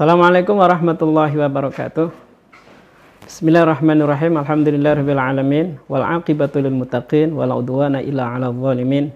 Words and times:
Assalamualaikum 0.00 0.56
warahmatullahi 0.56 1.36
wabarakatuh. 1.36 2.08
Bismillahirrahmanirrahim. 3.28 4.40
Alhamdulillahirabbil 4.40 5.20
alamin 5.20 5.66
wal 5.92 6.00
aqibatu 6.00 6.56
lil 6.56 6.72
muttaqin 6.72 7.36
wala 7.36 7.52
udwana 7.52 8.00
illa 8.00 8.32
'alal 8.32 8.56
zalimin. 8.56 9.12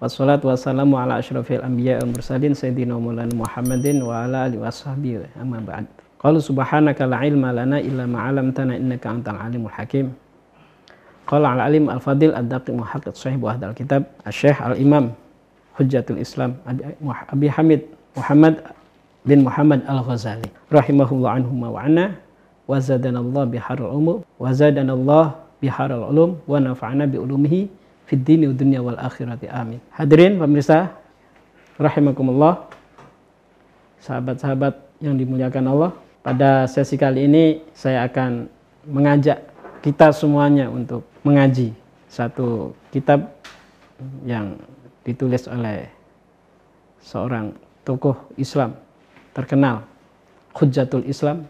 Wassalatu 0.00 0.48
wassalamu 0.48 0.96
ala 0.96 1.20
asyrafil 1.20 1.60
anbiya 1.60 2.00
wal 2.00 2.16
mursalin 2.16 2.56
sayyidina 2.56 2.96
Maulana 2.96 3.28
Muhammadin 3.36 4.00
wa 4.00 4.24
ala 4.24 4.48
alihi 4.48 4.56
washabihi 4.56 5.36
amma 5.36 5.60
ba'd. 5.60 5.84
Qalu 6.16 6.40
subhanaka 6.40 7.04
la 7.04 7.20
ilma 7.20 7.52
lana 7.52 7.76
illa 7.76 8.08
ma 8.08 8.24
'allamtana 8.24 8.72
innaka 8.72 9.12
antal 9.12 9.36
alimul 9.36 9.68
hakim. 9.68 10.16
Qala 11.28 11.60
al 11.60 11.68
alim 11.68 11.92
al 11.92 12.00
fadil 12.00 12.32
ad 12.32 12.48
daqiq 12.48 12.72
muhaqqiq 12.72 13.12
sahih 13.12 13.36
wa 13.36 13.52
hadal 13.52 13.76
kitab 13.76 14.08
asy-syekh 14.24 14.64
al 14.64 14.80
imam 14.80 15.12
Hujjatul 15.76 16.16
Islam 16.16 16.56
Abi 17.04 17.52
Hamid 17.52 17.84
Muhammad 18.16 18.64
bin 19.26 19.42
Muhammad 19.42 19.82
Al-Ghazali 19.90 20.46
rahimahullah 20.70 21.42
anhuma 21.42 21.66
wa 21.74 21.82
anna 21.82 22.14
wa 22.70 22.78
zadanallah 22.78 23.44
biharul 23.50 23.90
umum 23.90 24.18
wa 24.22 24.48
zadanallah 24.54 25.34
biharul 25.58 26.06
ulum 26.14 26.30
wa 26.46 26.62
nafa'ana 26.62 27.10
bi 27.10 27.18
ulumihi 27.18 27.66
fid 28.06 28.22
dini 28.22 28.46
dunya 28.54 28.78
wal 28.78 28.96
akhirati 28.96 29.50
amin. 29.50 29.82
Hadirin 29.90 30.38
pemirsa 30.38 30.94
rahimakumullah 31.74 32.70
sahabat-sahabat 33.98 34.78
yang 35.02 35.18
dimuliakan 35.18 35.64
Allah 35.74 35.90
pada 36.22 36.70
sesi 36.70 36.94
kali 36.94 37.26
ini 37.26 37.66
saya 37.74 38.06
akan 38.06 38.46
mengajak 38.86 39.42
kita 39.82 40.14
semuanya 40.14 40.70
untuk 40.70 41.02
mengaji 41.26 41.74
satu 42.06 42.70
kitab 42.94 43.34
yang 44.22 44.54
ditulis 45.02 45.50
oleh 45.50 45.90
seorang 47.02 47.50
tokoh 47.82 48.14
Islam 48.38 48.85
terkenal. 49.36 49.84
Hujjatul 50.56 51.04
Islam 51.04 51.44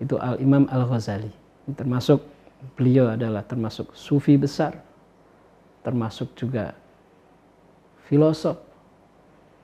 itu 0.00 0.16
Al 0.16 0.40
Imam 0.40 0.64
Al 0.72 0.88
Ghazali 0.88 1.28
termasuk 1.76 2.24
beliau 2.72 3.12
adalah 3.12 3.44
termasuk 3.44 3.92
sufi 3.92 4.40
besar 4.40 4.80
termasuk 5.84 6.32
juga 6.32 6.72
filosof 8.08 8.56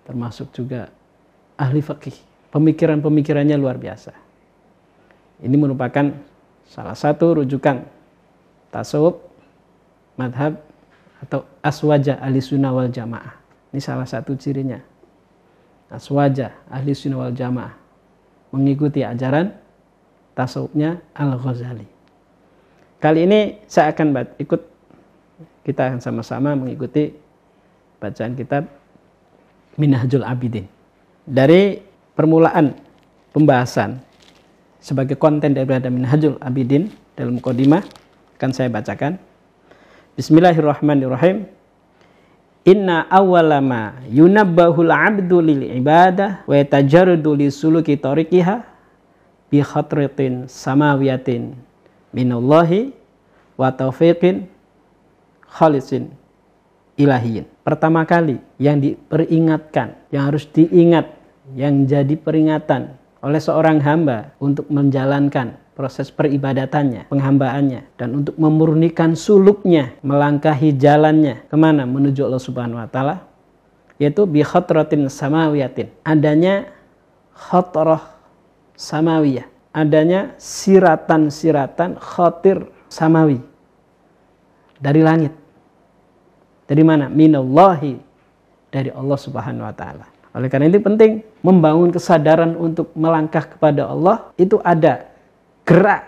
termasuk 0.04 0.52
juga 0.52 0.92
ahli 1.56 1.80
fikih 1.80 2.12
pemikiran-pemikirannya 2.52 3.56
luar 3.56 3.80
biasa. 3.80 4.12
Ini 5.40 5.56
merupakan 5.56 6.12
salah 6.68 6.92
satu 6.92 7.40
rujukan 7.40 7.88
tasawuf 8.68 9.16
madhab 10.20 10.60
atau 11.24 11.48
aswaja 11.64 12.20
ahli 12.20 12.44
sunnah 12.44 12.76
wal 12.76 12.92
jamaah. 12.92 13.40
Ini 13.72 13.80
salah 13.80 14.04
satu 14.04 14.36
cirinya 14.36 14.91
aswaja 15.92 16.56
ahli 16.72 16.96
sunnah 16.96 17.28
wal 17.28 17.36
jamaah 17.36 17.76
mengikuti 18.52 19.04
ajaran 19.04 19.52
tasawufnya 20.32 21.00
Al-Ghazali. 21.12 21.84
Kali 22.96 23.20
ini 23.28 23.60
saya 23.68 23.92
akan 23.92 24.36
ikut 24.40 24.60
kita 25.62 25.92
akan 25.92 26.00
sama-sama 26.00 26.56
mengikuti 26.56 27.12
bacaan 28.00 28.34
kitab 28.34 28.66
Minhajul 29.78 30.26
Abidin. 30.26 30.66
Dari 31.22 31.80
permulaan 32.12 32.74
pembahasan 33.30 34.02
sebagai 34.82 35.14
konten 35.16 35.54
daripada 35.54 35.88
Minhajul 35.88 36.36
Abidin 36.42 36.90
dalam 37.14 37.38
kodimah 37.38 37.82
akan 38.38 38.50
saya 38.50 38.68
bacakan. 38.68 39.16
Bismillahirrahmanirrahim. 40.18 41.61
Inna 42.62 43.10
awalama 43.10 43.98
yunabbahul 44.06 44.94
abdu 44.94 45.42
lil 45.42 45.66
ibadah 45.82 46.46
wa 46.46 46.54
yatajarradu 46.54 47.34
li 47.34 47.50
suluki 47.50 47.98
tariqiha 47.98 48.62
bi 49.50 49.58
khatratin 49.58 50.46
samawiyatin 50.46 51.58
minallahi 52.14 52.94
wa 53.58 53.66
taufiqin 53.74 54.46
khalisin 55.50 56.14
ilahiyin. 56.94 57.50
Pertama 57.66 58.06
kali 58.06 58.38
yang 58.62 58.78
diperingatkan, 58.78 59.98
yang 60.14 60.30
harus 60.30 60.46
diingat, 60.50 61.10
yang 61.58 61.82
jadi 61.86 62.14
peringatan 62.14 62.94
oleh 63.22 63.38
seorang 63.38 63.78
hamba 63.82 64.34
untuk 64.42 64.66
menjalankan 64.70 65.61
proses 65.72 66.12
peribadatannya, 66.12 67.08
penghambaannya, 67.08 67.96
dan 67.96 68.08
untuk 68.22 68.36
memurnikan 68.36 69.16
suluknya, 69.16 69.96
melangkahi 70.04 70.76
jalannya 70.76 71.48
ke 71.48 71.56
mana 71.56 71.88
menuju 71.88 72.28
Allah 72.28 72.42
Subhanahu 72.42 72.80
Wa 72.80 72.88
Taala, 72.92 73.16
yaitu 73.96 74.28
bi 74.28 74.44
khatratin 74.44 75.08
samawiyatin, 75.08 75.88
adanya 76.04 76.68
khatrah 77.32 78.12
samawiyah, 78.76 79.46
adanya 79.72 80.34
siratan-siratan 80.36 81.96
khatir 82.02 82.68
samawi 82.90 83.40
dari 84.82 85.00
langit. 85.00 85.32
Dari 86.66 86.82
mana? 86.82 87.06
Minallahi 87.06 87.94
dari 88.72 88.88
Allah 88.90 89.18
Subhanahu 89.18 89.68
wa 89.68 89.74
taala. 89.76 90.06
Oleh 90.32 90.48
karena 90.48 90.72
itu 90.72 90.80
penting 90.80 91.20
membangun 91.44 91.92
kesadaran 91.92 92.56
untuk 92.56 92.88
melangkah 92.96 93.44
kepada 93.44 93.84
Allah 93.84 94.32
itu 94.40 94.56
ada 94.64 95.11
gerak 95.72 96.02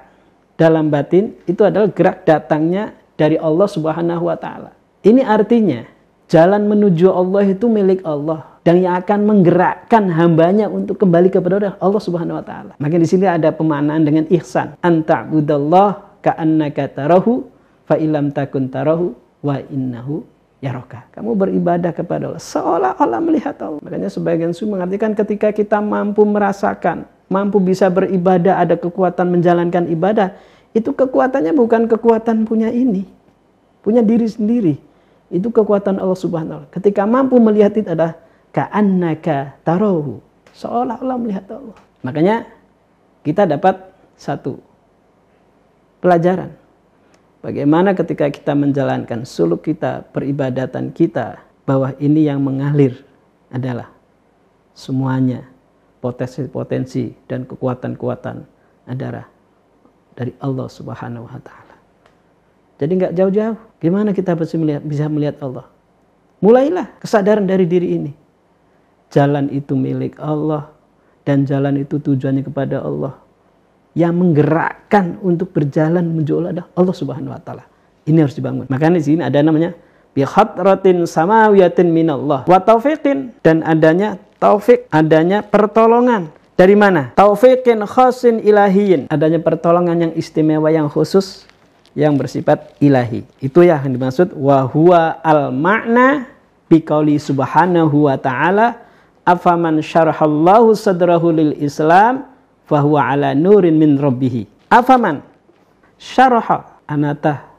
dalam 0.61 0.93
batin 0.93 1.33
itu 1.49 1.65
adalah 1.65 1.89
gerak 1.89 2.29
datangnya 2.29 2.93
dari 3.17 3.41
Allah 3.41 3.65
Subhanahu 3.65 4.29
wa 4.29 4.37
taala. 4.37 4.77
Ini 5.01 5.25
artinya 5.25 5.89
jalan 6.29 6.69
menuju 6.69 7.09
Allah 7.09 7.49
itu 7.49 7.65
milik 7.73 8.05
Allah 8.05 8.61
dan 8.61 8.81
yang 8.85 8.97
akan 9.01 9.25
menggerakkan 9.25 10.05
hambanya 10.13 10.69
untuk 10.69 11.01
kembali 11.01 11.33
kepada 11.33 11.81
Allah 11.81 12.03
Subhanahu 12.03 12.41
wa 12.41 12.45
taala. 12.45 12.73
Maka 12.77 12.97
di 13.01 13.09
sini 13.09 13.25
ada 13.25 13.49
pemaknaan 13.57 14.05
dengan 14.05 14.25
ihsan. 14.29 14.77
Anta'budallah 14.85 16.21
ka'annaka 16.21 16.93
tarahu 16.93 17.49
fa 17.89 17.97
ilam 17.97 18.29
takun 18.33 18.69
tarahu 18.69 19.17
wa 19.41 19.61
innahu 19.73 20.25
yaraka. 20.65 21.09
Kamu 21.13 21.37
beribadah 21.37 21.93
kepada 21.93 22.33
Allah 22.33 22.41
seolah-olah 22.41 23.21
melihat 23.21 23.57
Allah. 23.61 23.81
Makanya 23.85 24.09
sebagian 24.09 24.53
suku 24.57 24.77
mengartikan 24.77 25.13
ketika 25.13 25.53
kita 25.53 25.81
mampu 25.85 26.25
merasakan 26.25 27.05
mampu 27.29 27.61
bisa 27.61 27.89
beribadah, 27.89 28.61
ada 28.61 28.77
kekuatan 28.77 29.31
menjalankan 29.31 29.89
ibadah, 29.89 30.37
itu 30.75 30.91
kekuatannya 30.91 31.55
bukan 31.55 31.87
kekuatan 31.87 32.45
punya 32.45 32.69
ini, 32.69 33.07
punya 33.81 34.03
diri 34.03 34.27
sendiri. 34.27 34.75
Itu 35.33 35.51
kekuatan 35.51 35.99
Allah 35.99 36.19
Subhanahu 36.19 36.63
wa. 36.63 36.67
Ketika 36.71 37.09
mampu 37.09 37.41
melihat 37.41 37.75
itu 37.75 37.89
adalah 37.89 38.15
ka'annaka 38.55 39.57
tarohu, 39.67 40.21
seolah-olah 40.55 41.17
melihat 41.19 41.47
Allah. 41.51 41.77
Makanya 42.05 42.37
kita 43.25 43.49
dapat 43.49 43.81
satu 44.15 44.61
pelajaran. 46.05 46.53
Bagaimana 47.41 47.93
ketika 47.93 48.29
kita 48.29 48.53
menjalankan 48.57 49.25
suluk 49.29 49.69
kita, 49.69 50.05
peribadatan 50.13 50.93
kita, 50.93 51.45
bahwa 51.65 51.97
ini 51.97 52.29
yang 52.29 52.45
mengalir 52.45 53.05
adalah 53.49 53.89
semuanya 54.77 55.54
potensi-potensi 56.05 57.17
dan 57.25 57.49
kekuatan-kekuatan 57.49 58.45
adalah 58.85 59.25
dari 60.13 60.37
Allah 60.37 60.69
Subhanahu 60.69 61.25
wa 61.25 61.41
taala. 61.41 61.75
Jadi 62.77 62.93
nggak 63.01 63.13
jauh-jauh. 63.17 63.57
Gimana 63.81 64.13
kita 64.13 64.37
bisa 64.37 64.61
melihat 64.61 64.85
bisa 64.85 65.09
melihat 65.09 65.41
Allah? 65.41 65.65
Mulailah 66.45 67.01
kesadaran 67.01 67.49
dari 67.49 67.65
diri 67.65 67.97
ini. 67.97 68.13
Jalan 69.09 69.49
itu 69.49 69.73
milik 69.73 70.21
Allah 70.21 70.69
dan 71.25 71.49
jalan 71.49 71.81
itu 71.81 71.97
tujuannya 71.97 72.45
kepada 72.45 72.85
Allah. 72.85 73.17
Yang 73.97 74.15
menggerakkan 74.21 75.23
untuk 75.25 75.57
berjalan 75.57 76.05
menuju 76.05 76.45
Allah 76.45 76.69
Allah 76.77 76.95
Subhanahu 76.95 77.33
wa 77.33 77.41
taala. 77.41 77.65
Ini 78.05 78.21
harus 78.21 78.37
dibangun. 78.37 78.69
Makanya 78.69 79.01
di 79.01 79.07
sini 79.09 79.23
ada 79.25 79.41
namanya 79.41 79.73
bi 80.13 80.21
khatratin 80.29 81.09
samawiyatin 81.09 81.89
minallah 81.89 82.45
wa 82.45 82.59
taufiqin 82.61 83.33
dan 83.41 83.65
adanya 83.65 84.21
taufik, 84.45 84.85
adanya 84.93 85.41
pertolongan. 85.41 86.29
Dari 86.53 86.77
mana? 86.77 87.17
Taufikin 87.17 87.81
khasin 87.89 88.45
ilahiyin. 88.45 89.09
Adanya 89.09 89.41
pertolongan 89.41 89.97
yang 89.97 90.13
istimewa 90.13 90.69
yang 90.69 90.93
khusus 90.93 91.49
yang 91.97 92.15
bersifat 92.21 92.77
ilahi. 92.79 93.25
Itu 93.41 93.65
ya 93.65 93.81
yang 93.81 93.97
dimaksud 93.97 94.37
wa 94.37 94.69
huwa 94.69 95.17
al 95.25 95.49
makna 95.49 96.29
biqauli 96.69 97.17
subhanahu 97.17 98.07
wa 98.07 98.21
ta'ala 98.21 98.85
afaman 99.25 99.81
syarahallahu 99.81 100.77
sadrahu 100.77 101.33
lil 101.33 101.53
islam 101.59 102.29
fahuwa 102.69 103.03
ala 103.17 103.33
nurin 103.33 103.75
min 103.75 103.97
rabbihi. 103.97 104.47
Afaman 104.71 105.25
syaraha 105.99 106.79
anatah 106.87 107.51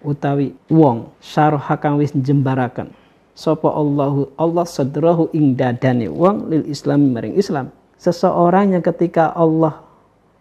utawi 0.00 0.56
wong 0.70 1.10
syaraha 1.20 1.74
kang 1.76 2.00
wis 2.00 2.14
jembarakan 2.14 3.01
sapa 3.32 3.68
Allahu 3.68 4.36
Allah 4.36 4.64
sadrahu 4.68 5.32
ing 5.32 5.56
dadane 5.56 6.08
wong 6.08 6.52
lil 6.52 6.64
Islam 6.68 7.12
maring 7.16 7.36
Islam. 7.36 7.72
Seseorang 7.96 8.74
yang 8.76 8.82
ketika 8.82 9.30
Allah 9.32 9.78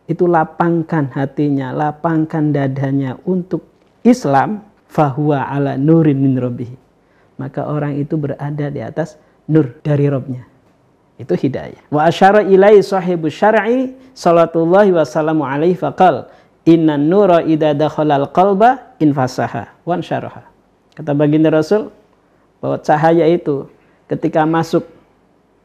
itu 0.09 0.25
lapangkan 0.25 1.13
hatinya, 1.13 1.71
lapangkan 1.71 2.51
dadanya 2.51 3.15
untuk 3.23 3.63
Islam, 4.01 4.65
fahuwa 4.89 5.47
ala 5.47 5.77
nurin 5.77 6.19
min 6.19 6.35
rabbih. 6.35 6.73
Maka 7.39 7.69
orang 7.69 7.95
itu 8.01 8.17
berada 8.19 8.67
di 8.67 8.81
atas 8.83 9.15
nur 9.47 9.77
dari 9.81 10.09
Robnya. 10.09 10.43
Itu 11.21 11.37
hidayah. 11.37 11.85
Wa 11.93 12.09
asyara 12.09 12.41
ilai 12.41 12.81
sahibu 12.81 13.29
syar'i 13.29 13.93
salatullahi 14.17 14.89
wa 14.89 15.05
salamu 15.05 15.45
alaihi 15.45 15.77
faqal 15.77 16.27
inna 16.65 16.97
nura 16.97 17.45
idha 17.45 17.77
dakhalal 17.77 18.29
qalba 18.33 18.97
infasaha 18.97 19.69
wan 19.85 20.01
syaraha. 20.01 20.49
Kata 20.97 21.13
baginda 21.13 21.53
Rasul 21.53 21.93
bahwa 22.61 22.77
cahaya 22.79 23.25
itu 23.25 23.67
ketika 24.05 24.45
masuk 24.45 24.85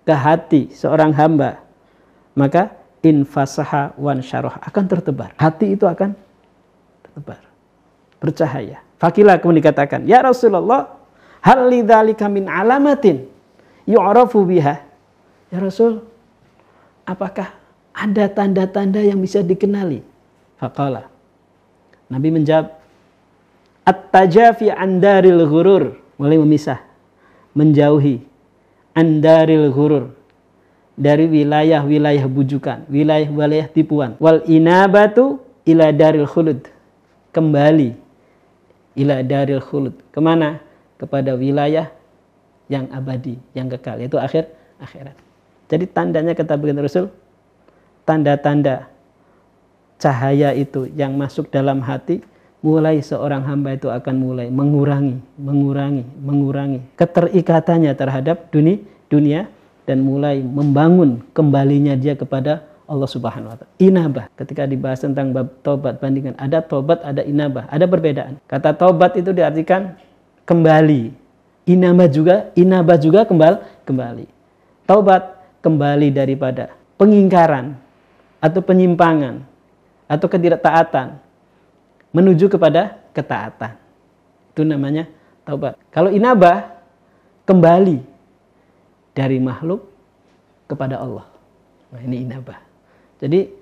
ke 0.03 0.15
hati 0.17 0.73
seorang 0.73 1.13
hamba 1.13 1.61
maka 2.33 2.73
infasaha 3.01 3.95
wan 3.97 4.21
syarah 4.21 4.59
akan 4.61 4.85
tertebar. 4.91 5.31
Hati 5.39 5.79
itu 5.79 5.87
akan 5.87 6.13
tertebar. 7.07 7.41
Bercahaya. 8.19 8.83
Fakilah 8.97 9.39
kemudian 9.39 9.63
dikatakan, 9.65 10.09
"Ya 10.09 10.25
Rasulullah, 10.25 10.97
hal 11.45 11.69
lidzalika 11.69 12.27
min 12.27 12.49
alamatin 12.49 13.29
yu'rafu 13.89 14.43
biha?" 14.45 14.83
Ya 15.53 15.59
Rasul, 15.63 16.03
apakah 17.07 17.55
ada 17.95 18.27
tanda-tanda 18.27 18.99
yang 19.01 19.23
bisa 19.23 19.41
dikenali? 19.41 20.03
Faqala. 20.59 21.09
Nabi 22.11 22.29
menjawab, 22.35 22.77
At-tajafi 23.87 24.75
andaril 24.75 25.47
ghurur. 25.47 25.95
Mulai 26.19 26.43
memisah. 26.43 26.83
Menjauhi. 27.57 28.21
Andaril 28.97 29.73
ghurur 29.73 30.17
dari 30.97 31.29
wilayah-wilayah 31.29 32.25
bujukan, 32.25 32.89
wilayah-wilayah 32.89 33.69
tipuan. 33.69 34.17
Wal 34.17 34.41
inabatu 34.49 35.37
ila 35.69 35.93
daril 35.93 36.25
khulud. 36.25 36.65
Kembali 37.37 37.93
ila 38.97 39.21
daril 39.21 39.61
khulud. 39.61 39.93
Ke 40.09 40.21
mana? 40.25 40.65
Kepada 40.97 41.37
wilayah 41.37 41.93
yang 42.73 42.89
abadi, 42.89 43.37
yang 43.53 43.69
kekal. 43.69 44.01
Itu 44.01 44.17
akhir 44.17 44.49
akhirat. 44.81 45.17
Jadi 45.69 45.85
tandanya 45.93 46.33
kata 46.33 46.57
baginda 46.57 46.81
Rasul, 46.81 47.13
tanda-tanda 48.09 48.89
cahaya 50.01 50.57
itu 50.57 50.89
yang 50.97 51.13
masuk 51.21 51.53
dalam 51.53 51.85
hati, 51.85 52.25
mulai 52.67 52.99
seorang 52.99 53.47
hamba 53.47 53.79
itu 53.79 53.87
akan 53.87 54.15
mulai 54.19 54.51
mengurangi, 54.51 55.23
mengurangi, 55.39 56.03
mengurangi 56.19 56.83
keterikatannya 56.99 57.95
terhadap 57.95 58.51
dunia, 58.51 58.83
dunia 59.07 59.47
dan 59.87 60.03
mulai 60.03 60.43
membangun 60.43 61.23
kembalinya 61.31 61.95
dia 61.95 62.19
kepada 62.19 62.67
Allah 62.91 63.07
Subhanahu 63.07 63.55
wa 63.55 63.57
taala. 63.63 63.71
Inabah 63.79 64.27
ketika 64.35 64.67
dibahas 64.67 64.99
tentang 64.99 65.31
bab 65.31 65.63
tobat 65.63 66.03
bandingkan 66.03 66.35
ada 66.43 66.59
tobat 66.59 67.07
ada 67.07 67.23
inabah, 67.23 67.71
ada 67.71 67.87
perbedaan. 67.87 68.43
Kata 68.51 68.75
tobat 68.75 69.15
itu 69.15 69.31
diartikan 69.31 69.95
kembali. 70.43 71.15
Inabah 71.71 72.11
juga 72.11 72.51
inabah 72.59 72.99
juga 72.99 73.23
kembali 73.31 73.87
kembali. 73.87 74.27
Taubat 74.91 75.23
kembali 75.63 76.11
daripada 76.11 76.75
pengingkaran 76.99 77.79
atau 78.43 78.59
penyimpangan 78.59 79.43
atau 80.07 80.27
ketidaktaatan 80.31 81.26
menuju 82.17 82.49
kepada 82.49 82.97
ketaatan. 83.13 83.77
Itu 84.57 84.65
namanya 84.65 85.05
taubat. 85.45 85.77
Kalau 85.93 86.09
inabah 86.09 86.81
kembali 87.45 88.01
dari 89.13 89.37
makhluk 89.37 89.85
kepada 90.65 90.97
Allah. 90.97 91.29
Nah, 91.93 92.01
ini 92.01 92.25
inabah. 92.25 92.57
Jadi 93.21 93.53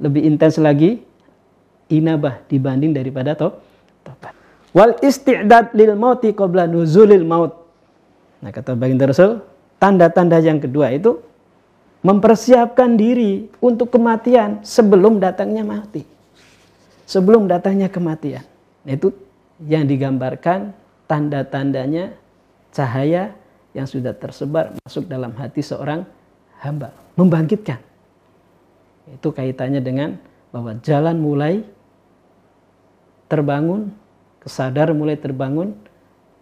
lebih 0.00 0.24
intens 0.24 0.56
lagi 0.56 1.04
inabah 1.92 2.44
dibanding 2.48 2.96
daripada 2.96 3.36
tobat. 3.36 4.32
Wal 4.72 4.96
isti'dad 5.04 5.72
lil 5.76 5.92
mauti 5.96 6.32
qabla 6.32 6.64
nuzulil 6.64 7.24
maut. 7.24 7.52
Nah, 8.40 8.52
kata 8.52 8.72
baginda 8.72 9.08
Rasul, 9.08 9.40
tanda-tanda 9.76 10.40
yang 10.40 10.60
kedua 10.60 10.92
itu 10.92 11.20
mempersiapkan 12.04 12.94
diri 12.94 13.50
untuk 13.58 13.90
kematian 13.90 14.62
sebelum 14.62 15.18
datangnya 15.18 15.66
mati. 15.66 16.17
Sebelum 17.08 17.48
datangnya 17.48 17.88
kematian. 17.88 18.44
Itu 18.84 19.16
yang 19.64 19.88
digambarkan 19.88 20.76
tanda-tandanya 21.08 22.12
cahaya 22.68 23.32
yang 23.72 23.88
sudah 23.88 24.12
tersebar 24.12 24.76
masuk 24.84 25.08
dalam 25.08 25.32
hati 25.32 25.64
seorang 25.64 26.04
hamba. 26.60 26.92
Membangkitkan. 27.16 27.80
Itu 29.08 29.32
kaitannya 29.32 29.80
dengan 29.80 30.20
bahwa 30.52 30.76
jalan 30.84 31.16
mulai 31.16 31.64
terbangun, 33.32 33.88
kesadar 34.44 34.92
mulai 34.92 35.16
terbangun 35.16 35.72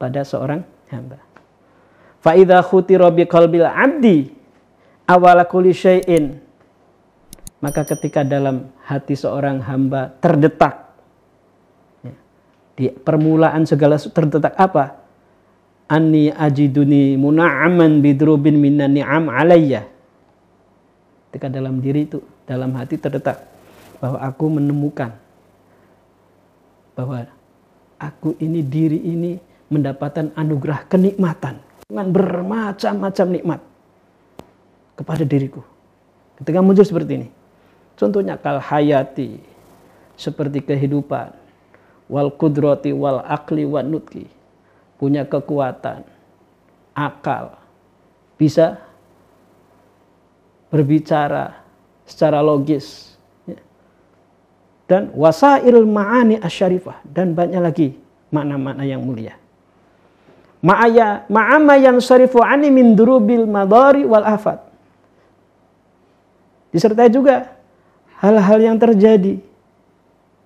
pada 0.03 0.27
seorang 0.27 0.67
hamba. 0.91 1.23
Fa'idha 2.27 2.59
khutira 2.59 3.07
bi 3.15 3.23
qalbil 3.23 3.67
abdi 3.67 4.35
awala 5.07 5.47
kulli 5.47 5.71
syai'in 5.71 6.43
maka 7.61 7.89
ketika 7.89 8.21
dalam 8.21 8.69
hati 8.85 9.17
seorang 9.17 9.65
hamba 9.65 10.13
terdetak 10.21 10.93
ya, 12.05 12.15
di 12.77 12.85
permulaan 12.93 13.65
segala 13.65 13.97
terdetak 13.97 14.55
apa? 14.57 15.07
anni 15.87 16.35
ajiduni 16.35 17.15
muna'aman 17.15 18.03
bidrubin 18.03 18.59
minan 18.59 18.99
ni'am 18.99 19.31
alayya. 19.31 19.87
Ketika 21.31 21.47
dalam 21.47 21.79
diri 21.79 22.11
itu, 22.11 22.19
dalam 22.43 22.75
hati 22.75 22.99
terdetak 22.99 23.39
bahwa 24.03 24.19
aku 24.19 24.45
menemukan 24.51 25.15
bahwa 26.97 27.29
aku 28.01 28.35
ini 28.41 28.65
diri 28.65 28.99
ini 28.99 29.37
mendapatkan 29.69 30.33
anugerah 30.33 30.89
kenikmatan 30.89 31.61
dengan 31.87 32.07
bermacam-macam 32.11 33.27
nikmat 33.31 33.61
kepada 34.97 35.23
diriku. 35.23 35.61
Ketika 36.41 36.61
muncul 36.65 36.85
seperti 36.85 37.13
ini. 37.21 37.29
Contohnya 37.97 38.37
kal 38.37 38.61
hayati 38.61 39.41
seperti 40.21 40.61
kehidupan 40.61 41.33
wal 42.13 42.31
kudrati 42.31 42.93
wal 42.93 43.25
akli 43.25 43.65
wal 43.65 43.85
nutki 43.85 44.29
punya 44.97 45.29
kekuatan, 45.29 46.05
akal, 46.97 47.57
bisa 48.41 48.81
berbicara 50.73 51.61
secara 52.09 52.41
logis. 52.41 53.17
Ya. 53.45 53.61
Dan 54.89 55.13
wasail 55.13 55.85
ma'ani 55.85 56.41
asyarifah. 56.41 57.05
Dan 57.05 57.37
banyak 57.37 57.61
lagi 57.61 57.89
makna-makna 58.33 58.85
yang 58.85 59.05
mulia. 59.05 59.37
Ma'aya, 60.65 61.29
ma'ama 61.29 61.77
yang 61.77 62.01
syarifu 62.01 62.41
ani 62.41 62.73
min 62.73 62.97
durubil 62.97 63.45
madari 63.45 64.03
wal 64.09 64.25
afat. 64.25 64.65
Disertai 66.73 67.13
juga 67.13 67.56
hal-hal 68.21 68.59
yang 68.61 68.77
terjadi. 68.81 69.39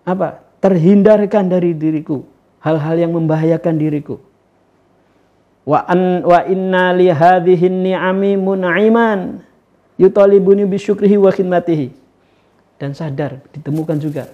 Apa? 0.06 0.42
Terhindarkan 0.60 1.48
dari 1.48 1.72
diriku. 1.72 2.26
Hal-hal 2.60 3.00
yang 3.00 3.16
membahayakan 3.16 3.74
diriku 3.80 4.20
wa 5.70 5.86
an 5.86 6.24
wa 6.26 6.40
inna 6.50 6.90
li 6.96 7.06
hadhihi 7.06 7.70
ni'ami 7.70 8.34
mun'iman 8.34 9.38
yutalibuni 10.00 10.66
bisyukrihi 10.66 11.20
wa 11.20 11.30
khidmatihi 11.30 11.94
dan 12.80 12.90
sadar 12.90 13.38
ditemukan 13.54 13.96
juga 14.02 14.24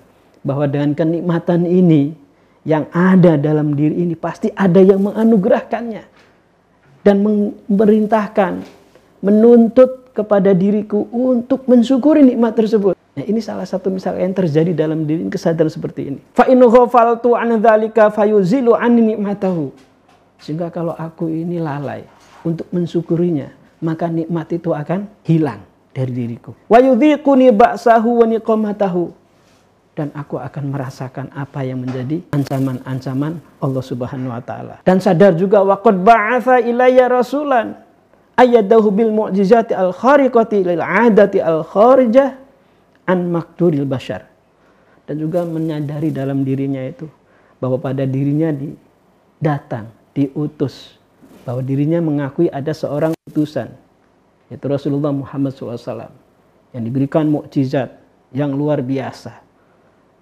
bahwa 0.40 0.64
dengan 0.64 0.96
kenikmatan 0.96 1.68
ini 1.68 2.16
yang 2.64 2.88
ada 2.94 3.36
dalam 3.36 3.76
diri 3.76 4.06
ini 4.06 4.16
pasti 4.16 4.48
ada 4.54 4.80
yang 4.80 5.04
menganugerahkannya 5.04 6.04
dan 7.04 7.16
memerintahkan 7.20 8.64
menuntut 9.20 10.10
kepada 10.16 10.56
diriku 10.56 11.04
untuk 11.12 11.68
mensyukuri 11.68 12.24
nikmat 12.24 12.56
tersebut. 12.56 12.95
Nah, 13.16 13.24
ini 13.24 13.40
salah 13.40 13.64
satu 13.64 13.88
misal 13.88 14.20
yang 14.20 14.36
terjadi 14.36 14.76
dalam 14.76 15.08
diri 15.08 15.24
kesadaran 15.32 15.72
seperti 15.72 16.12
ini. 16.12 16.20
Fa 16.36 16.44
in 16.52 16.60
ghafaltu 16.60 17.32
an 17.32 17.56
dzalika 17.56 18.12
fayuzilu 18.12 18.76
an 18.76 18.92
nikmatahu. 18.92 19.72
Sehingga 20.36 20.68
kalau 20.68 20.92
aku 20.92 21.32
ini 21.32 21.56
lalai 21.56 22.04
untuk 22.44 22.68
mensyukurinya, 22.76 23.48
maka 23.80 24.12
nikmat 24.12 24.52
itu 24.52 24.68
akan 24.68 25.08
hilang 25.24 25.64
dari 25.96 26.12
diriku. 26.12 26.52
Wa 26.68 26.76
yudhiquni 26.76 27.56
ba'sahu 27.56 28.20
wa 28.20 28.26
niqamatahu. 28.28 29.08
Dan 29.96 30.12
aku 30.12 30.36
akan 30.36 30.76
merasakan 30.76 31.32
apa 31.32 31.64
yang 31.64 31.80
menjadi 31.80 32.20
ancaman-ancaman 32.36 33.40
Allah 33.64 33.80
Subhanahu 33.80 34.28
wa 34.28 34.44
taala. 34.44 34.84
Dan 34.84 35.00
sadar 35.00 35.32
juga 35.32 35.64
waqad 35.64 36.04
ba'atha 36.04 36.60
ilayya 36.60 37.08
rasulan 37.08 37.80
ayyadahu 38.36 38.92
bil 38.92 39.08
mu'jizati 39.08 39.72
al 39.72 39.96
khariqati 39.96 40.68
lil 40.68 40.84
'adati 40.84 41.40
al 41.40 41.64
kharijah 41.64 42.44
an 43.06 43.30
makduril 43.30 43.86
bashar. 43.88 44.26
Dan 45.06 45.22
juga 45.22 45.46
menyadari 45.46 46.10
dalam 46.10 46.42
dirinya 46.42 46.82
itu 46.82 47.06
bahwa 47.62 47.78
pada 47.78 48.02
dirinya 48.02 48.50
di 48.50 48.74
datang 49.38 49.88
diutus. 50.12 50.98
Bahwa 51.46 51.62
dirinya 51.62 52.02
mengakui 52.02 52.50
ada 52.50 52.74
seorang 52.74 53.14
utusan 53.30 53.70
yaitu 54.50 54.66
Rasulullah 54.70 55.10
Muhammad 55.10 55.54
SAW 55.54 56.10
yang 56.74 56.82
diberikan 56.82 57.26
mukjizat 57.26 57.98
yang 58.34 58.54
luar 58.54 58.82
biasa 58.82 59.42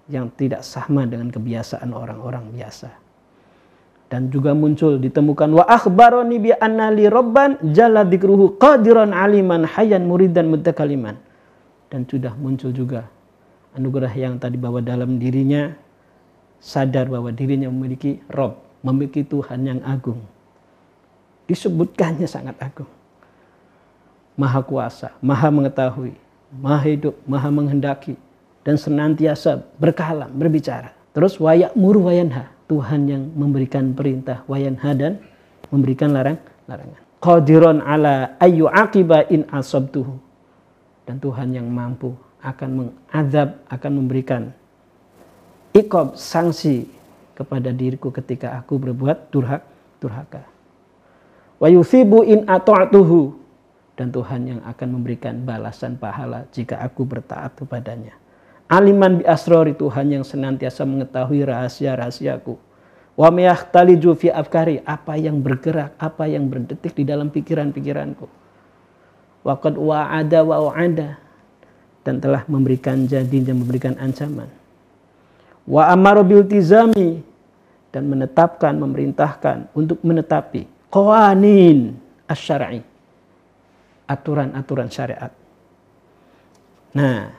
yang 0.05 0.29
tidak 0.37 0.61
sama 0.61 1.09
dengan 1.09 1.33
kebiasaan 1.33 1.89
orang-orang 1.89 2.53
biasa. 2.53 2.93
Dan 4.05 4.29
juga 4.29 4.53
muncul 4.53 5.01
ditemukan 5.01 5.49
wa 5.49 5.65
akhbaroni 5.65 6.37
bi 6.37 6.51
anna 6.53 6.93
li 6.93 7.09
rabban 7.09 7.57
jalla 7.73 8.05
dzikruhu 8.05 8.61
qadiran 8.61 9.09
aliman 9.17 9.65
hayyan 9.65 10.05
muridan 10.05 10.45
mutakaliman 10.53 11.17
dan 11.89 12.07
sudah 12.09 12.33
muncul 12.35 12.73
juga 12.73 13.07
anugerah 13.75 14.13
yang 14.15 14.39
tadi 14.39 14.55
bawa 14.55 14.79
dalam 14.79 15.19
dirinya 15.19 15.75
sadar 16.63 17.11
bahwa 17.11 17.29
dirinya 17.29 17.69
memiliki 17.69 18.23
Rob, 18.31 18.57
memiliki 18.81 19.21
Tuhan 19.21 19.67
yang 19.67 19.79
agung. 19.85 20.23
Disebutkannya 21.45 22.25
sangat 22.25 22.57
agung. 22.57 22.89
Maha 24.35 24.65
kuasa, 24.65 25.13
maha 25.21 25.47
mengetahui, 25.53 26.17
maha 26.49 26.81
hidup, 26.89 27.15
maha 27.29 27.53
menghendaki, 27.53 28.17
dan 28.65 28.75
senantiasa 28.75 29.61
berkalam, 29.77 30.33
berbicara. 30.33 30.91
Terus 31.13 31.37
wayak 31.39 31.77
muru 31.77 32.09
wayanha, 32.09 32.51
Tuhan 32.65 33.07
yang 33.07 33.23
memberikan 33.37 33.93
perintah 33.93 34.41
wayanha 34.49 34.91
dan 34.97 35.21
memberikan 35.69 36.11
larang 36.11 36.41
larangan. 36.65 37.01
Qadiron 37.21 37.79
ala 37.79 38.35
ayu 38.41 38.65
akiba 38.67 39.23
in 39.29 39.45
asabtuhu. 39.53 40.24
Dan 41.05 41.21
Tuhan 41.21 41.53
yang 41.53 41.69
mampu 41.69 42.17
akan 42.41 42.69
mengadab, 42.73 43.61
akan 43.69 43.91
memberikan 43.93 44.49
ikob 45.73 46.17
sanksi 46.17 46.89
kepada 47.37 47.69
diriku 47.69 48.09
ketika 48.09 48.57
aku 48.57 48.81
berbuat 48.81 49.29
durhak, 49.29 49.61
durhaka. 50.01 50.45
Wa 51.61 51.67
yuthibu 51.69 52.25
in 52.25 52.47
atu'atuhu. 52.49 53.45
Dan 53.95 54.11
Tuhan 54.11 54.43
yang 54.43 54.61
akan 54.67 54.99
memberikan 54.99 55.47
balasan 55.47 55.95
pahala 55.95 56.43
jika 56.51 56.83
aku 56.83 57.07
bertaat 57.07 57.55
kepadanya. 57.55 58.11
Aliman 58.67 59.21
bi 59.21 59.23
asrori 59.23 59.71
Tuhan 59.71 60.11
yang 60.11 60.27
senantiasa 60.27 60.83
mengetahui 60.83 61.47
rahasia-rahasiaku. 61.47 62.59
Wa 63.15 63.31
taliju 63.71 64.11
fi 64.19 64.35
afkari, 64.35 64.83
apa 64.83 65.15
yang 65.15 65.39
bergerak, 65.39 65.95
apa 65.95 66.27
yang 66.27 66.51
berdetik 66.51 66.91
di 66.91 67.07
dalam 67.07 67.31
pikiran-pikiranku. 67.31 68.27
Wa 69.45 69.61
qad 69.61 69.77
wa'ada 69.77 70.41
wa 70.41 70.57
wa'ada 70.73 71.21
dan 72.01 72.17
telah 72.17 72.41
memberikan 72.49 73.05
janji 73.05 73.45
dan 73.45 73.61
memberikan 73.61 73.93
ancaman. 74.01 74.49
Wa 75.69 75.93
amaru 75.93 76.25
bil 76.25 76.43
tizami 76.45 77.21
dan 77.93 78.09
menetapkan, 78.09 78.73
memerintahkan 78.77 79.69
untuk 79.77 80.01
menetapi 80.01 80.65
qawanin 80.89 81.93
asy-syar'i. 82.25 82.81
Aturan-aturan 84.05 84.89
syariat. 84.89 85.33
Nah, 86.93 87.33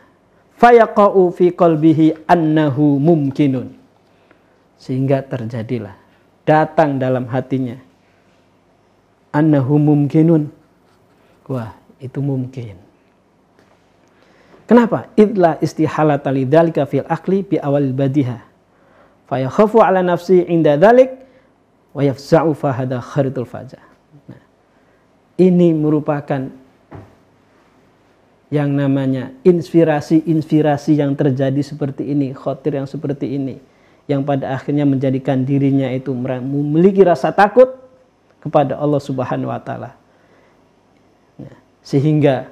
fayaqa'u 0.59 1.31
fi 1.31 1.55
qalbihi 1.55 2.27
annahu 2.27 2.99
mumkinun. 2.99 3.71
Sehingga 4.75 5.23
terjadilah 5.23 5.95
datang 6.43 6.99
dalam 6.99 7.31
hatinya 7.31 7.79
annahu 9.31 9.79
mumkinun. 9.79 10.51
Wah, 11.47 11.71
itu 12.03 12.21
mungkin. 12.21 12.77
Kenapa? 14.67 15.07
Idla 15.15 15.63
istihalata 15.63 16.35
lidzalika 16.35 16.85
fil 16.91 17.07
akli 17.07 17.47
bi 17.47 17.57
awal 17.63 17.95
badiha. 17.95 18.43
Fayakhafu 19.31 19.79
ala 19.79 20.03
nafsi 20.03 20.43
inda 20.43 20.75
dzalik 20.75 21.11
wa 21.95 22.03
yafza'u 22.03 22.51
fahada 22.55 22.99
kharitul 22.99 23.47
fajah. 23.47 23.83
Nah, 24.27 24.43
ini 25.39 25.71
merupakan 25.71 26.51
yang 28.51 28.71
namanya 28.71 29.35
inspirasi-inspirasi 29.43 30.99
yang 30.99 31.15
terjadi 31.19 31.63
seperti 31.63 32.11
ini, 32.15 32.31
khotir 32.31 32.79
yang 32.79 32.87
seperti 32.87 33.35
ini, 33.35 33.59
yang 34.07 34.23
pada 34.23 34.55
akhirnya 34.55 34.87
menjadikan 34.87 35.43
dirinya 35.43 35.91
itu 35.91 36.15
memiliki 36.15 37.03
rasa 37.03 37.35
takut 37.35 37.75
kepada 38.39 38.79
Allah 38.79 39.03
Subhanahu 39.03 39.51
wa 39.51 39.59
taala. 39.59 39.99
Sehingga 41.87 42.51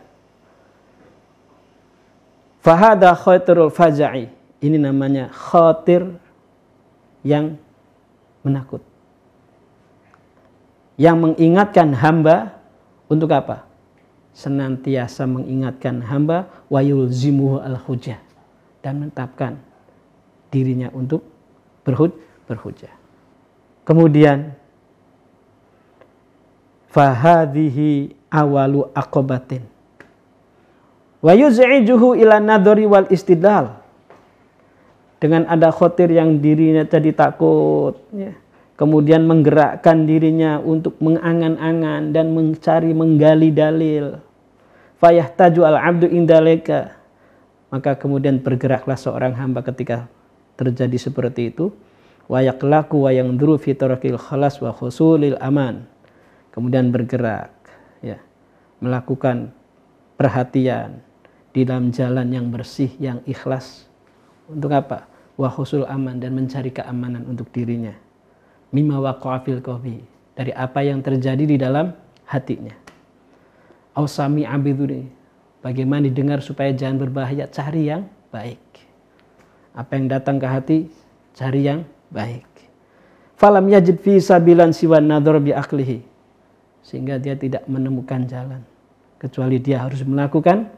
fahada 2.63 3.11
khatirul 3.19 3.75
faja'i. 3.75 4.31
Ini 4.63 4.79
namanya 4.79 5.29
khatir 5.35 6.07
yang 7.27 7.59
menakut. 8.47 8.81
Yang 10.95 11.17
mengingatkan 11.19 11.91
hamba 11.99 12.55
untuk 13.11 13.35
apa? 13.35 13.75
senantiasa 14.35 15.31
mengingatkan 15.31 16.03
hamba 16.03 16.51
wayul 16.67 17.07
zimuhu 17.07 17.63
al 17.63 17.79
hujah 17.79 18.19
dan 18.83 18.99
menetapkan 18.99 19.63
dirinya 20.51 20.91
untuk 20.91 21.23
berhujah. 21.87 22.91
Kemudian 23.87 24.59
fahadhihi 26.95 28.15
awalu 28.31 28.87
akobatin. 28.95 29.67
Wa 31.19 31.35
yuz'ijuhu 31.35 32.15
ila 32.23 32.39
nadhari 32.39 32.87
wal 32.87 33.11
istidlal. 33.11 33.83
Dengan 35.19 35.49
ada 35.51 35.75
khotir 35.75 36.13
yang 36.15 36.39
dirinya 36.39 36.87
tadi 36.87 37.11
takut 37.11 37.99
ya. 38.15 38.39
Kemudian 38.75 39.23
menggerakkan 39.23 40.03
dirinya 40.03 40.59
untuk 40.59 40.99
mengangan-angan 40.99 42.11
dan 42.11 42.35
mencari 42.35 42.91
menggali 42.91 43.55
dalil. 43.55 44.19
Fayah 44.99 45.31
taju 45.31 45.63
al 45.63 45.79
abdu 45.79 46.11
indaleka 46.11 46.99
maka 47.71 47.99
kemudian 47.99 48.39
bergeraklah 48.39 48.95
seorang 48.95 49.35
hamba 49.35 49.63
ketika 49.63 50.11
terjadi 50.55 50.95
seperti 50.99 51.55
itu. 51.55 51.75
Wayak 52.27 52.63
laku 52.67 53.05
wayang 53.05 53.37
duru 53.37 53.61
fitorakil 53.61 54.17
khalas 54.17 54.57
wa 54.59 54.73
khusulil 54.73 55.37
aman 55.45 55.94
kemudian 56.55 56.95
bergerak 56.95 57.51
ya. 57.99 58.23
Melakukan 58.79 59.51
perhatian 60.15 61.03
di 61.51 61.67
dalam 61.67 61.91
jalan 61.91 62.31
yang 62.31 62.47
bersih 62.55 62.95
yang 63.03 63.19
ikhlas. 63.27 63.91
Untuk 64.47 64.71
apa? 64.71 65.11
Wa 65.35 65.51
khusul 65.51 65.83
aman 65.91 66.23
dan 66.23 66.39
mencari 66.39 66.71
keamanan 66.71 67.27
untuk 67.27 67.51
dirinya. 67.51 67.91
Mimma 68.71 69.03
waqa'a 69.03 69.43
fil 69.43 69.59
qalbi 69.59 69.99
dari 70.39 70.55
apa 70.55 70.87
yang 70.87 71.03
terjadi 71.03 71.43
di 71.43 71.59
dalam 71.59 71.91
hatinya. 72.31 72.75
Ausami 73.99 74.47
abiduni 74.47 75.11
bagaimana 75.59 76.07
didengar 76.07 76.39
supaya 76.39 76.71
jangan 76.71 77.03
berbahaya? 77.03 77.51
Cari 77.51 77.91
yang 77.91 78.07
baik. 78.31 78.63
Apa 79.75 79.99
yang 79.99 80.07
datang 80.07 80.39
ke 80.39 80.47
hati? 80.47 80.79
Cari 81.35 81.67
yang 81.67 81.83
baik. 82.15 82.47
Falam 83.35 83.67
yajid 83.67 83.99
fi 83.99 84.23
sabilan 84.23 84.71
siwa 84.71 85.03
nadhar 85.03 85.43
bi 85.43 85.51
aklihi 85.51 86.14
sehingga 86.85 87.17
dia 87.17 87.33
tidak 87.35 87.65
menemukan 87.65 88.29
jalan 88.29 88.61
kecuali 89.25 89.57
dia 89.57 89.81
harus 89.81 90.05
melakukan 90.05 90.69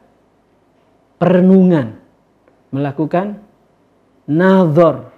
perenungan, 1.19 1.99
melakukan 2.71 3.43
nazar, 4.31 5.11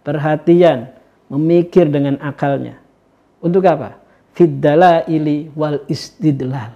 perhatian, 0.00 0.88
memikir 1.28 1.84
dengan 1.92 2.16
akalnya. 2.24 2.80
Untuk 3.44 3.60
apa? 3.68 4.00
Fiddala 4.32 5.04
ili 5.04 5.52
wal 5.52 5.84
istidlal. 5.84 6.72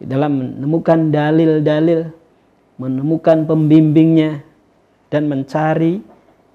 Di 0.00 0.08
dalam 0.08 0.40
menemukan 0.40 1.12
dalil-dalil, 1.12 2.08
menemukan 2.80 3.44
pembimbingnya, 3.44 4.40
dan 5.12 5.28
mencari 5.28 6.00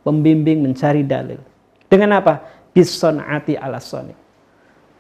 pembimbing, 0.02 0.66
mencari 0.66 1.06
dalil. 1.06 1.38
Dengan 1.86 2.18
apa? 2.18 2.42
Bison 2.74 3.22
ati 3.22 3.54
ala 3.54 3.78
soni. 3.78 4.25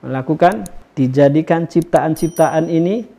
Melakukan, 0.05 0.69
dijadikan 0.93 1.65
ciptaan-ciptaan 1.65 2.69
ini 2.69 3.09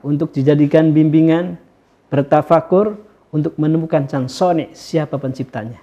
untuk 0.00 0.32
dijadikan 0.32 0.96
bimbingan, 0.96 1.60
bertafakur, 2.08 2.96
untuk 3.28 3.52
menemukan 3.60 4.08
sang 4.08 4.32
soni, 4.32 4.72
siapa 4.72 5.20
penciptanya. 5.20 5.76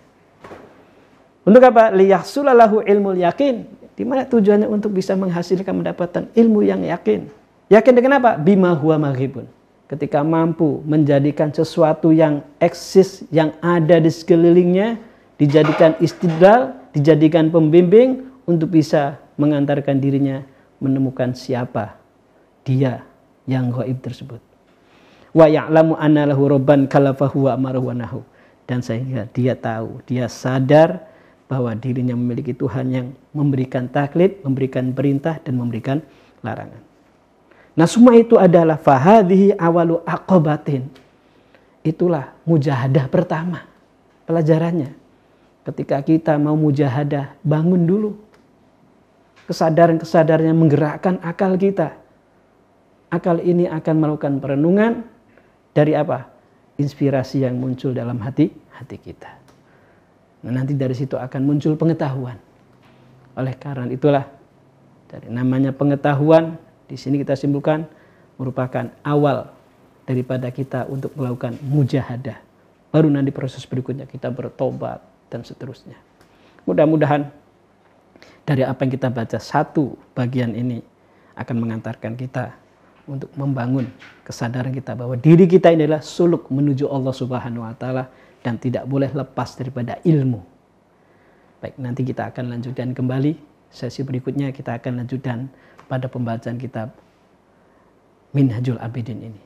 Untuk 1.46 1.62
apa? 1.62 1.94
Liyahsulalahu 1.94 2.82
ilmu 2.82 3.14
yakin. 3.22 3.56
Di 3.94 4.02
mana 4.02 4.26
tujuannya 4.26 4.66
untuk 4.66 4.98
bisa 4.98 5.14
menghasilkan 5.14 5.70
mendapatkan 5.70 6.34
ilmu 6.34 6.66
yang 6.66 6.82
yakin. 6.82 7.30
Yakin 7.70 7.94
dengan 7.94 8.18
apa? 8.18 8.42
Bima 8.42 8.74
huwa 8.74 8.98
maghibun. 8.98 9.46
Ketika 9.86 10.26
mampu 10.26 10.82
menjadikan 10.82 11.54
sesuatu 11.54 12.10
yang 12.10 12.42
eksis, 12.58 13.22
yang 13.30 13.54
ada 13.62 14.02
di 14.02 14.10
sekelilingnya, 14.10 14.98
dijadikan 15.38 15.94
istidlal, 16.02 16.74
dijadikan 16.90 17.54
pembimbing 17.54 18.26
untuk 18.50 18.74
bisa 18.74 19.22
mengantarkan 19.40 19.98
dirinya 19.98 20.44
menemukan 20.84 21.32
siapa 21.34 21.98
dia 22.68 23.04
yang 23.50 23.72
gaib 23.72 24.00
tersebut. 24.00 24.40
Wa 25.34 25.50
ya'lamu 25.50 25.98
anna 25.98 26.30
lahu 26.30 26.46
rabban 26.52 26.86
kalafahu 26.86 27.50
wa 27.50 27.58
amarahu 27.58 27.90
wa 27.90 27.96
nahu. 27.98 28.22
Dan 28.64 28.80
sehingga 28.80 29.28
dia 29.36 29.60
tahu, 29.60 30.00
dia 30.08 30.32
sadar 30.32 31.04
bahwa 31.52 31.76
dirinya 31.76 32.16
memiliki 32.16 32.56
Tuhan 32.56 32.86
yang 32.90 33.08
memberikan 33.36 33.92
taklid, 33.92 34.40
memberikan 34.42 34.96
perintah 34.96 35.38
dan 35.44 35.60
memberikan 35.60 36.00
larangan. 36.40 36.80
Nah 37.74 37.88
semua 37.90 38.14
itu 38.16 38.38
adalah 38.38 38.78
fahadhi 38.78 39.52
awalu 39.58 40.00
akobatin. 40.06 40.88
Itulah 41.84 42.32
mujahadah 42.48 43.12
pertama 43.12 43.68
pelajarannya. 44.24 44.96
Ketika 45.64 46.00
kita 46.04 46.36
mau 46.40 46.56
mujahadah, 46.56 47.40
bangun 47.44 47.84
dulu. 47.84 48.12
Kesadaran-kesadaran 49.44 50.48
yang 50.48 50.60
menggerakkan 50.60 51.20
akal 51.20 51.60
kita. 51.60 52.00
Akal 53.12 53.44
ini 53.44 53.68
akan 53.68 53.96
melakukan 54.00 54.40
perenungan 54.40 55.04
dari 55.76 55.94
apa? 55.94 56.32
Inspirasi 56.80 57.46
yang 57.46 57.60
muncul 57.60 57.94
dalam 57.94 58.18
hati 58.24 58.50
hati 58.74 58.98
kita. 58.98 59.30
Nah, 60.44 60.52
nanti 60.52 60.74
dari 60.74 60.96
situ 60.98 61.16
akan 61.16 61.42
muncul 61.46 61.78
pengetahuan. 61.78 62.36
Oleh 63.38 63.56
karena 63.56 63.88
itulah 63.90 64.26
dari 65.08 65.30
namanya 65.30 65.72
pengetahuan 65.72 66.58
di 66.90 66.98
sini 66.98 67.22
kita 67.22 67.38
simpulkan 67.38 67.86
merupakan 68.38 68.90
awal 69.06 69.54
daripada 70.04 70.50
kita 70.50 70.90
untuk 70.90 71.14
melakukan 71.16 71.56
mujahadah. 71.64 72.38
Baru 72.94 73.10
nanti 73.10 73.34
proses 73.34 73.66
berikutnya 73.66 74.06
kita 74.06 74.30
bertobat 74.30 75.02
dan 75.32 75.42
seterusnya. 75.42 75.98
Mudah-mudahan 76.70 77.43
dari 78.44 78.64
apa 78.68 78.84
yang 78.84 78.92
kita 78.92 79.08
baca 79.08 79.40
satu 79.40 79.96
bagian 80.12 80.52
ini 80.56 80.84
akan 81.40 81.56
mengantarkan 81.64 82.14
kita 82.20 82.54
untuk 83.08 83.32
membangun 83.36 83.88
kesadaran 84.24 84.72
kita 84.72 84.96
bahwa 84.96 85.20
diri 85.20 85.48
kita 85.48 85.72
ini 85.72 85.88
adalah 85.88 86.04
suluk 86.04 86.48
menuju 86.48 86.88
Allah 86.88 87.12
Subhanahu 87.12 87.64
wa 87.64 87.76
taala 87.76 88.08
dan 88.44 88.60
tidak 88.60 88.88
boleh 88.88 89.12
lepas 89.12 89.56
daripada 89.56 90.00
ilmu. 90.04 90.44
Baik, 91.64 91.80
nanti 91.80 92.04
kita 92.04 92.32
akan 92.32 92.60
lanjutkan 92.60 92.92
kembali 92.92 93.40
sesi 93.74 94.06
berikutnya 94.06 94.54
kita 94.54 94.78
akan 94.78 95.04
lanjutkan 95.04 95.50
pada 95.90 96.06
pembacaan 96.06 96.62
kitab 96.62 96.94
Minhajul 98.36 98.78
Abidin 98.78 99.34
ini. 99.34 99.42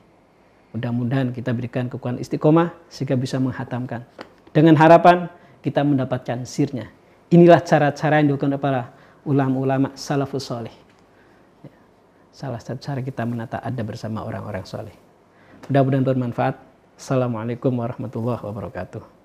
Mudah-mudahan 0.76 1.32
kita 1.32 1.56
berikan 1.56 1.88
kekuatan 1.88 2.20
istiqomah 2.20 2.76
sehingga 2.92 3.16
bisa 3.16 3.40
menghatamkan. 3.40 4.04
Dengan 4.52 4.76
harapan 4.76 5.32
kita 5.64 5.80
mendapatkan 5.80 6.44
sirnya. 6.44 6.92
Inilah 7.28 7.60
cara-cara 7.60 8.24
yang 8.24 8.32
dilakukan 8.32 8.56
oleh 8.56 8.62
para 8.62 8.82
ulama-ulama 9.28 9.92
salafus 9.92 10.48
soleh. 10.48 10.72
Ya. 11.60 11.76
Salah 12.32 12.56
satu 12.56 12.80
cara 12.80 13.04
kita 13.04 13.28
menata 13.28 13.60
ada 13.60 13.82
bersama 13.84 14.24
orang-orang 14.24 14.64
soleh. 14.64 14.96
Mudah-mudahan 15.68 16.08
bermanfaat. 16.08 16.56
Assalamualaikum 16.96 17.76
warahmatullahi 17.76 18.40
wabarakatuh. 18.40 19.17